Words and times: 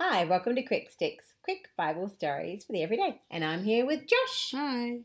Hi, 0.00 0.24
welcome 0.24 0.54
to 0.54 0.62
Quick 0.62 0.92
Sticks, 0.92 1.34
quick 1.42 1.70
Bible 1.76 2.08
stories 2.08 2.62
for 2.62 2.72
the 2.72 2.84
everyday. 2.84 3.20
And 3.32 3.44
I'm 3.44 3.64
here 3.64 3.84
with 3.84 4.06
Josh. 4.06 4.52
Hi. 4.54 5.00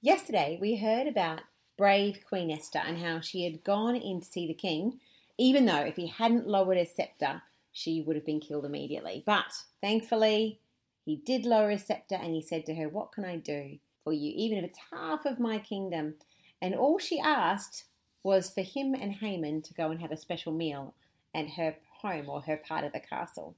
Yesterday, 0.00 0.56
we 0.60 0.76
heard 0.76 1.08
about 1.08 1.40
brave 1.76 2.20
Queen 2.28 2.52
Esther 2.52 2.78
and 2.78 2.98
how 2.98 3.18
she 3.18 3.42
had 3.42 3.64
gone 3.64 3.96
in 3.96 4.20
to 4.20 4.24
see 4.26 4.46
the 4.46 4.54
king, 4.54 5.00
even 5.36 5.66
though 5.66 5.80
if 5.80 5.96
he 5.96 6.06
hadn't 6.06 6.46
lowered 6.46 6.78
his 6.78 6.94
scepter, 6.94 7.42
she 7.72 8.00
would 8.00 8.14
have 8.14 8.24
been 8.24 8.38
killed 8.38 8.64
immediately. 8.64 9.24
But 9.26 9.52
thankfully, 9.80 10.60
he 11.04 11.16
did 11.16 11.44
lower 11.44 11.70
his 11.70 11.84
scepter 11.84 12.14
and 12.14 12.32
he 12.32 12.40
said 12.40 12.66
to 12.66 12.74
her, 12.76 12.88
What 12.88 13.10
can 13.10 13.24
I 13.24 13.38
do 13.38 13.80
for 14.04 14.12
you, 14.12 14.32
even 14.36 14.58
if 14.58 14.64
it's 14.64 14.78
half 14.92 15.26
of 15.26 15.40
my 15.40 15.58
kingdom? 15.58 16.14
And 16.62 16.72
all 16.72 17.00
she 17.00 17.18
asked 17.18 17.82
was 18.22 18.48
for 18.48 18.62
him 18.62 18.94
and 18.94 19.14
Haman 19.14 19.62
to 19.62 19.74
go 19.74 19.90
and 19.90 20.00
have 20.00 20.12
a 20.12 20.16
special 20.16 20.52
meal 20.52 20.94
at 21.34 21.50
her 21.56 21.74
home 22.00 22.28
or 22.28 22.42
her 22.42 22.56
part 22.56 22.84
of 22.84 22.92
the 22.92 23.00
castle. 23.00 23.56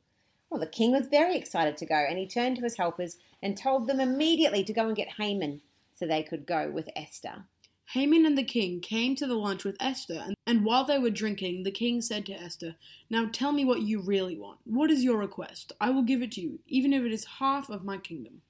Well, 0.50 0.60
the 0.60 0.66
king 0.66 0.92
was 0.92 1.06
very 1.06 1.36
excited 1.36 1.76
to 1.76 1.86
go, 1.86 1.94
and 1.94 2.18
he 2.18 2.26
turned 2.26 2.56
to 2.56 2.62
his 2.62 2.76
helpers 2.76 3.16
and 3.42 3.56
told 3.56 3.86
them 3.86 4.00
immediately 4.00 4.64
to 4.64 4.72
go 4.72 4.86
and 4.86 4.96
get 4.96 5.14
Haman 5.18 5.60
so 5.94 6.06
they 6.06 6.22
could 6.22 6.46
go 6.46 6.70
with 6.70 6.88
Esther. 6.96 7.44
Haman 7.92 8.26
and 8.26 8.36
the 8.36 8.44
king 8.44 8.80
came 8.80 9.16
to 9.16 9.26
the 9.26 9.34
lunch 9.34 9.64
with 9.64 9.76
Esther, 9.80 10.22
and, 10.24 10.34
and 10.46 10.64
while 10.64 10.84
they 10.84 10.98
were 10.98 11.10
drinking, 11.10 11.62
the 11.62 11.70
king 11.70 12.02
said 12.02 12.26
to 12.26 12.34
Esther, 12.34 12.76
Now 13.08 13.28
tell 13.30 13.50
me 13.50 13.64
what 13.64 13.80
you 13.80 14.00
really 14.00 14.38
want. 14.38 14.58
What 14.64 14.90
is 14.90 15.02
your 15.02 15.16
request? 15.16 15.72
I 15.80 15.90
will 15.90 16.02
give 16.02 16.22
it 16.22 16.32
to 16.32 16.40
you, 16.40 16.60
even 16.66 16.92
if 16.92 17.02
it 17.02 17.12
is 17.12 17.24
half 17.38 17.70
of 17.70 17.84
my 17.84 17.96
kingdom. 17.96 18.42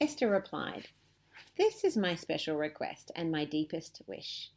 Esther 0.00 0.30
replied, 0.30 0.88
This 1.58 1.82
is 1.82 1.96
my 1.96 2.14
special 2.14 2.56
request 2.56 3.10
and 3.16 3.32
my 3.32 3.44
deepest 3.44 4.00
wish. 4.06 4.50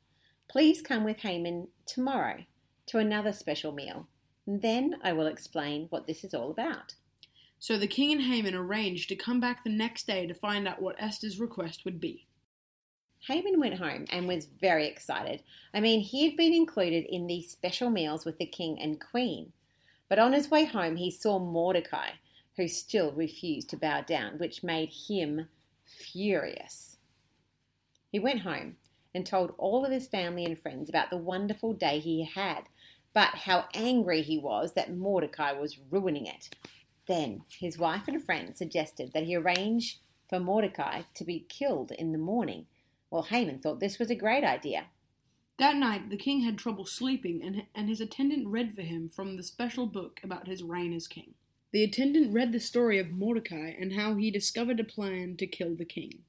Please 0.48 0.82
come 0.82 1.04
with 1.04 1.18
Haman 1.18 1.70
tomorrow 1.88 2.46
to 2.88 3.00
another 3.00 3.34
special 3.34 3.72
meal. 3.72 4.08
Then 4.48 4.98
I 5.04 5.14
will 5.14 5.28
explain 5.28 5.88
what 5.90 6.08
this 6.08 6.24
is 6.24 6.34
all 6.34 6.52
about. 6.52 6.96
So 7.60 7.78
the 7.78 7.88
king 7.88 8.12
and 8.12 8.22
Haman 8.22 8.54
arranged 8.54 9.10
to 9.10 9.16
come 9.16 9.40
back 9.40 9.64
the 9.64 9.70
next 9.70 10.06
day 10.06 10.28
to 10.28 10.34
find 10.34 10.68
out 10.68 10.82
what 10.82 10.96
Esther's 11.00 11.40
request 11.40 11.84
would 11.86 12.00
be. 12.00 12.28
Haman 13.28 13.60
went 13.60 13.80
home 13.80 14.06
and 14.12 14.28
was 14.28 14.46
very 14.46 14.86
excited. 14.88 15.42
I 15.74 15.80
mean, 15.80 16.02
he 16.02 16.28
had 16.28 16.38
been 16.38 16.54
included 16.54 17.06
in 17.06 17.26
these 17.26 17.50
special 17.50 17.90
meals 17.90 18.24
with 18.24 18.38
the 18.38 18.46
king 18.46 18.80
and 18.80 19.02
queen. 19.02 19.52
But 20.08 20.20
on 20.20 20.34
his 20.34 20.52
way 20.52 20.66
home, 20.66 20.98
he 20.98 21.10
saw 21.10 21.40
Mordecai, 21.40 22.10
who 22.56 22.68
still 22.68 23.12
refused 23.14 23.70
to 23.72 23.78
bow 23.78 24.02
down, 24.02 24.38
which 24.38 24.64
made 24.64 24.90
him 25.08 25.48
furious. 25.86 26.98
He 28.12 28.20
went 28.20 28.42
home 28.42 28.76
and 29.16 29.26
told 29.26 29.56
all 29.58 29.84
of 29.84 29.92
his 29.92 30.08
family 30.08 30.46
and 30.46 30.60
friends 30.60 30.90
about 30.90 31.10
the 31.10 31.18
wonderful 31.18 31.74
day 31.74 32.00
he 32.00 32.24
had, 32.24 32.64
but 33.16 33.34
how 33.34 33.66
angry 33.74 34.22
he 34.22 34.38
was 34.38 34.74
that 34.74 34.94
Mordecai 34.94 35.54
was 35.54 35.80
ruining 35.90 36.26
it. 36.28 36.50
Then 37.08 37.44
his 37.60 37.80
wife 37.80 38.10
and 38.10 38.22
friends 38.22 38.58
suggested 38.58 39.14
that 39.14 39.24
he 39.24 39.38
arrange 39.38 40.02
for 40.30 40.40
Mordecai 40.40 41.04
to 41.14 41.24
be 41.24 41.46
killed 41.48 41.92
in 41.92 42.12
the 42.12 42.18
morning. 42.18 42.66
Well, 43.10 43.24
Haman 43.24 43.60
thought 43.60 43.80
this 43.80 44.00
was 44.00 44.12
a 44.12 44.16
great 44.16 44.44
idea. 44.44 44.88
That 45.58 45.78
night, 45.78 46.10
the 46.10 46.18
king 46.18 46.42
had 46.42 46.58
trouble 46.58 46.86
sleeping, 46.86 47.42
and, 47.42 47.64
and 47.74 47.88
his 47.88 48.02
attendant 48.02 48.48
read 48.48 48.76
for 48.76 48.82
him 48.82 49.08
from 49.08 49.38
the 49.38 49.44
special 49.44 49.86
book 49.86 50.20
about 50.22 50.50
his 50.50 50.62
reign 50.62 50.92
as 50.94 51.08
king. 51.08 51.36
The 51.72 51.86
attendant 51.86 52.34
read 52.34 52.52
the 52.52 52.60
story 52.60 53.00
of 53.00 53.12
Mordecai 53.12 53.72
and 53.80 53.94
how 53.94 54.16
he 54.16 54.30
discovered 54.30 54.82
a 54.82 54.84
plan 54.84 55.38
to 55.38 55.48
kill 55.48 55.76
the 55.76 55.86
king. 55.86 56.24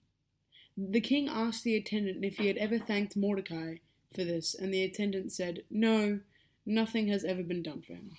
The 0.77 1.00
king 1.00 1.28
asked 1.28 1.65
the 1.65 1.75
attendant 1.75 2.25
if 2.25 2.37
he 2.37 2.47
had 2.47 2.59
ever 2.59 2.78
thanked 2.78 3.17
Mordecai 3.17 3.77
for 4.15 4.23
this, 4.23 4.55
and 4.55 4.73
the 4.73 4.84
attendant 4.84 5.33
said, 5.33 5.65
No, 5.69 6.21
nothing 6.67 7.09
has 7.09 7.25
ever 7.25 7.42
been 7.42 7.62
done 7.62 7.83
for 7.83 7.95
him. 7.95 8.11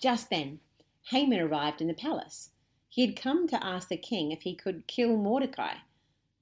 Just 0.00 0.30
then, 0.30 0.60
Haman 1.08 1.40
arrived 1.40 1.80
in 1.80 1.88
the 1.88 1.94
palace. 1.94 2.50
He 2.88 3.04
had 3.04 3.20
come 3.20 3.48
to 3.48 3.64
ask 3.64 3.88
the 3.88 3.96
king 3.96 4.30
if 4.30 4.42
he 4.42 4.54
could 4.54 4.86
kill 4.86 5.16
Mordecai. 5.16 5.74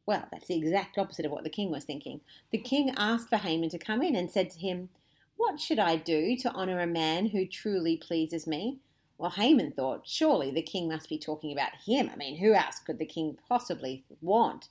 Well, 0.05 0.27
that's 0.31 0.49
the 0.49 0.59
exact 0.59 0.99
opposite 0.99 1.25
of 1.25 1.33
what 1.33 1.45
the 1.45 1.51
king 1.51 1.71
was 1.71 1.85
thinking. 1.85 2.21
The 2.51 2.59
king 2.59 2.93
asked 2.97 3.29
for 3.29 3.37
Haman 3.37 3.71
to 3.71 3.79
come 3.79 4.03
in 4.03 4.17
and 4.17 4.31
said 4.31 4.51
to 4.51 4.59
him, 4.59 4.89
What 5.37 5.61
should 5.61 5.79
I 5.79 5.97
do 5.97 6.37
to 6.39 6.53
honour 6.53 6.81
a 6.81 6.87
man 6.87 7.27
who 7.27 7.47
truly 7.47 7.97
pleases 7.97 8.47
me? 8.47 8.81
Well, 9.17 9.31
Haman 9.31 9.73
thought, 9.73 10.07
surely 10.07 10.51
the 10.51 10.63
king 10.63 10.89
must 10.89 11.09
be 11.09 11.19
talking 11.19 11.53
about 11.53 11.73
him. 11.87 12.11
I 12.13 12.17
mean, 12.17 12.39
who 12.39 12.55
else 12.55 12.81
could 12.81 12.99
the 12.99 13.07
king 13.07 13.39
possibly 13.49 14.05
want? 14.21 14.69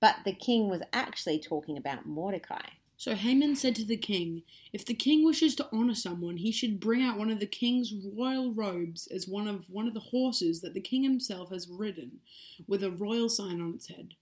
But 0.00 0.16
the 0.24 0.34
king 0.34 0.68
was 0.68 0.82
actually 0.92 1.38
talking 1.38 1.78
about 1.78 2.04
Mordecai. 2.04 2.68
So 2.98 3.14
Haman 3.14 3.56
said 3.56 3.76
to 3.76 3.84
the 3.84 3.96
king, 3.96 4.42
If 4.72 4.84
the 4.86 4.94
king 4.94 5.24
wishes 5.24 5.54
to 5.56 5.68
honor 5.70 5.94
someone, 5.94 6.38
he 6.38 6.50
should 6.50 6.80
bring 6.80 7.02
out 7.02 7.18
one 7.18 7.30
of 7.30 7.40
the 7.40 7.46
king's 7.46 7.92
royal 7.92 8.52
robes 8.52 9.06
as 9.08 9.28
one 9.28 9.46
of 9.46 9.68
one 9.68 9.86
of 9.86 9.94
the 9.94 10.00
horses 10.00 10.62
that 10.62 10.72
the 10.72 10.80
king 10.80 11.02
himself 11.02 11.50
has 11.50 11.68
ridden, 11.68 12.20
with 12.66 12.82
a 12.82 12.90
royal 12.90 13.28
sign 13.28 13.60
on 13.60 13.74
its 13.74 13.88
head. 13.88 14.14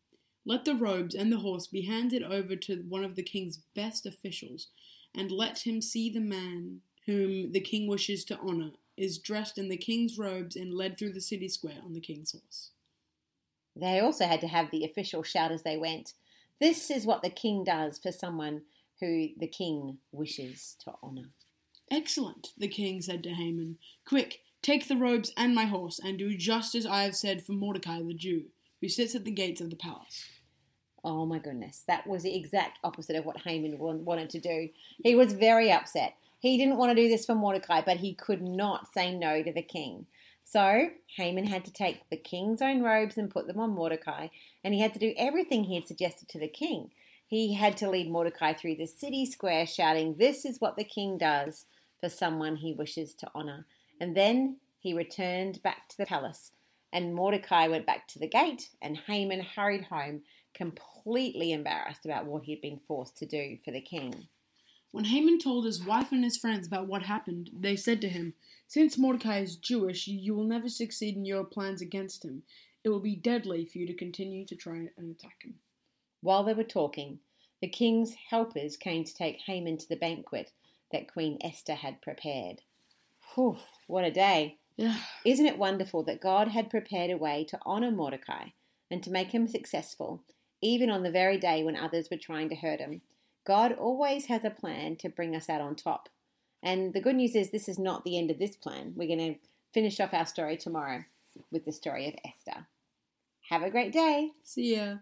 Let 0.45 0.65
the 0.65 0.75
robes 0.75 1.15
and 1.15 1.33
the 1.33 1.39
horse 1.39 1.69
be 1.69 1.83
handed 1.83 2.23
over 2.23 2.57
to 2.57 2.85
one 2.89 3.05
of 3.05 3.15
the 3.15 3.23
king's 3.23 3.59
best 3.75 4.07
officials, 4.07 4.69
and 5.15 5.31
let 5.31 5.67
him 5.67 5.81
see 5.81 6.11
the 6.11 6.21
man 6.21 6.81
whom 7.07 7.53
the 7.53 7.61
king 7.61 7.87
wishes 7.87 8.25
to 8.25 8.39
honor 8.39 8.73
is 8.97 9.19
dressed 9.19 9.57
in 9.57 9.69
the 9.69 9.77
king's 9.77 10.19
robes 10.19 10.57
and 10.57 10.75
led 10.75 10.99
through 10.99 11.13
the 11.13 11.21
city 11.21 11.49
square 11.49 11.79
on 11.85 11.93
the 11.93 12.01
king's 12.01 12.33
horse. 12.33 12.71
They 13.77 14.01
also 14.01 14.27
had 14.27 14.41
to 14.41 14.49
have 14.49 14.71
the 14.71 14.85
official 14.85 15.23
shout 15.23 15.51
as 15.51 15.63
they 15.63 15.77
went, 15.77 16.15
This 16.61 16.91
is 16.91 17.07
what 17.07 17.23
the 17.23 17.31
king 17.31 17.65
does 17.65 17.99
for 17.99 18.13
someone 18.13 18.63
who 19.01 19.29
the 19.37 19.49
king 19.49 19.99
wishes 20.13 20.77
to 20.85 20.93
honour. 21.03 21.31
Excellent, 21.91 22.49
the 22.57 22.69
king 22.69 23.03
said 23.03 23.23
to 23.25 23.31
Haman. 23.31 23.79
Quick, 24.07 24.41
take 24.63 24.89
the 24.89 24.97
robes 24.97 25.33
and 25.37 25.55
my 25.55 25.65
horse, 25.65 26.01
and 26.03 26.19
do 26.19 26.37
just 26.37 26.75
as 26.75 26.87
I 26.87 27.03
have 27.03 27.17
said 27.17 27.45
for 27.45 27.53
Mordecai 27.53 28.01
the 28.03 28.15
Jew, 28.15 28.45
who 28.81 28.89
sits 28.89 29.15
at 29.15 29.25
the 29.25 29.31
gates 29.31 29.61
of 29.61 29.71
the 29.71 29.77
palace. 29.77 30.25
Oh 31.05 31.27
my 31.27 31.39
goodness, 31.39 31.85
that 31.87 32.07
was 32.07 32.23
the 32.23 32.35
exact 32.35 32.79
opposite 32.83 33.17
of 33.17 33.27
what 33.27 33.43
Haman 33.43 33.77
wanted 33.79 34.31
to 34.31 34.41
do. 34.41 34.71
He 35.03 35.15
was 35.15 35.35
very 35.35 35.71
upset. 35.71 36.15
He 36.39 36.57
didn't 36.57 36.79
want 36.79 36.91
to 36.91 37.03
do 37.03 37.09
this 37.09 37.27
for 37.27 37.35
Mordecai, 37.35 37.83
but 37.85 37.99
he 37.99 38.15
could 38.15 38.41
not 38.41 38.93
say 38.93 39.15
no 39.15 39.43
to 39.43 39.53
the 39.53 39.63
king. 39.63 40.07
So 40.45 40.91
Haman 41.17 41.47
had 41.47 41.65
to 41.65 41.73
take 41.73 42.09
the 42.11 42.17
king's 42.17 42.63
own 42.63 42.83
robes 42.83 43.17
and 43.17 43.31
put 43.31 43.47
them 43.47 43.59
on 43.59 43.71
Mordecai, 43.71 44.29
and 44.63 44.75
he 44.75 44.81
had 44.81 44.93
to 44.93 45.01
do 45.01 45.15
everything 45.17 45.65
he 45.65 45.75
had 45.75 45.89
suggested 45.89 46.29
to 46.29 46.39
the 46.39 46.49
king. 46.49 46.91
He 47.27 47.55
had 47.55 47.77
to 47.79 47.91
lead 47.91 48.11
Mordecai 48.11 48.53
through 48.53 48.77
the 48.77 48.87
city 48.87 49.27
square 49.27 49.67
shouting, 49.67 50.17
This 50.17 50.45
is 50.45 50.61
what 50.61 50.77
the 50.77 50.85
king 50.85 51.19
does 51.19 51.67
for 51.99 52.09
someone 52.09 52.57
he 52.57 52.73
wishes 52.73 53.15
to 53.15 53.31
honor. 53.35 53.67
And 54.01 54.17
then 54.17 54.59
he 54.79 54.93
returned 54.93 55.63
back 55.63 55.89
to 55.89 55.97
the 55.97 56.07
palace, 56.07 56.53
and 56.93 57.15
Mordecai 57.15 57.67
went 57.67 57.87
back 57.87 58.07
to 58.09 58.19
the 58.19 58.29
gate, 58.29 58.69
and 58.83 58.99
Haman 58.99 59.41
hurried 59.41 59.85
home, 59.85 60.23
completely 60.53 61.53
embarrassed 61.53 62.05
about 62.05 62.27
what 62.27 62.45
he 62.45 62.53
had 62.53 62.61
been 62.61 62.79
forced 62.79 63.17
to 63.17 63.27
do 63.27 63.59
for 63.65 63.71
the 63.71 63.81
king. 63.81 64.29
When 64.95 65.07
Haman 65.07 65.41
told 65.41 65.65
his 65.65 65.85
wife 65.85 66.13
and 66.13 66.23
his 66.23 66.37
friends 66.37 66.69
about 66.69 66.87
what 66.87 67.03
happened, 67.03 67.51
they 67.53 67.75
said 67.75 68.01
to 68.03 68.09
him, 68.09 68.35
Since 68.69 68.97
Mordecai 68.97 69.41
is 69.41 69.57
Jewish, 69.57 70.07
you 70.07 70.37
will 70.37 70.45
never 70.45 70.69
succeed 70.69 71.17
in 71.17 71.25
your 71.25 71.43
plans 71.43 71.83
against 71.83 72.25
him. 72.25 72.45
It 72.85 72.91
will 72.91 73.01
be 73.01 73.17
deadly 73.17 73.65
for 73.65 73.79
you 73.79 73.89
to 73.89 73.93
continue 73.93 74.47
to 74.47 74.55
try 74.55 74.91
and 74.97 75.11
attack 75.11 75.43
him. 75.43 75.55
While 76.21 76.45
they 76.45 76.55
were 76.55 76.63
talking, 76.63 77.19
the 77.61 77.67
king's 77.67 78.15
helpers 78.31 78.77
came 78.77 79.03
to 79.03 79.13
take 79.13 79.41
Haman 79.41 79.79
to 79.79 79.89
the 79.89 79.97
banquet 79.97 80.53
that 80.93 81.13
Queen 81.13 81.39
Esther 81.41 81.75
had 81.75 82.01
prepared. 82.01 82.61
Whew, 83.35 83.57
what 83.89 84.05
a 84.05 84.13
day! 84.13 84.59
Yeah. 84.77 84.99
Isn't 85.25 85.47
it 85.47 85.59
wonderful 85.59 86.05
that 86.05 86.21
God 86.21 86.47
had 86.47 86.71
prepared 86.71 87.11
a 87.11 87.17
way 87.17 87.45
to 87.49 87.59
honour 87.67 87.91
Mordecai 87.91 88.51
and 88.93 89.03
to 89.03 89.11
make 89.11 89.33
him 89.33 89.49
successful, 89.49 90.23
even 90.61 90.89
on 90.89 91.03
the 91.03 91.11
very 91.11 91.37
day 91.37 91.65
when 91.65 91.75
others 91.75 92.11
were 92.13 92.17
trying 92.17 92.49
to 92.51 92.55
hurt 92.55 92.79
him? 92.79 93.03
God 93.47 93.73
always 93.73 94.27
has 94.27 94.45
a 94.45 94.51
plan 94.51 94.97
to 94.97 95.09
bring 95.09 95.37
us 95.37 95.49
out 95.49 95.61
on 95.61 95.77
top. 95.77 96.09
And 96.63 96.95
the 96.95 97.01
good 97.01 97.17
news 97.17 97.35
is, 97.35 97.51
this 97.51 97.69
is 97.69 97.79
not 97.79 98.05
the 98.05 98.19
end 98.19 98.31
of 98.31 98.39
this 98.39 98.57
plan. 98.57 98.95
We're 98.97 99.15
going 99.15 99.35
to 99.35 99.41
finish 99.73 100.01
off 100.01 100.15
our 100.15 100.27
story 100.27 100.57
tomorrow 100.57 101.05
with 101.51 101.65
the 101.65 101.73
story 101.73 102.09
of 102.09 102.15
Esther. 102.25 102.67
Have 103.51 103.63
a 103.63 103.71
great 103.71 103.93
day. 103.93 104.31
See 104.43 104.77
ya. 104.77 104.97